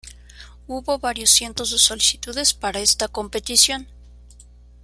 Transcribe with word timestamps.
Hubo 0.65 0.97
varios 0.97 1.29
cientos 1.29 1.69
de 1.69 1.77
solicitudes 1.77 2.55
para 2.55 2.79
esta 2.79 3.07
competición. 3.07 3.85